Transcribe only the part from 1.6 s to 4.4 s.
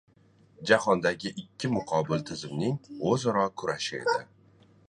muqobil tuzumning o‘zaro kurashi edi.